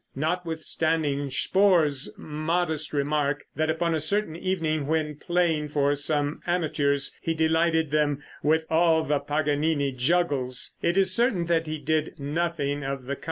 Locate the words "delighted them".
7.35-8.23